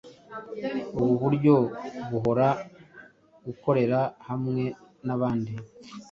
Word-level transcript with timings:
Ubu 1.01 1.13
buryo, 1.23 1.55
buhobora 2.09 2.47
gukorera 3.45 3.99
hamwe 4.27 4.63
nabandi 5.05 5.53